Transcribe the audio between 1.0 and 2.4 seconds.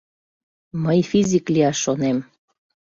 физик лияш шонем...